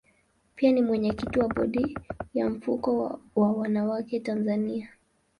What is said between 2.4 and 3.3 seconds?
mfuko